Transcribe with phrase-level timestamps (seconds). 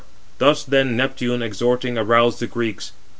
[0.39, 2.91] Thus then Neptune, exhorting, aroused the Greeks.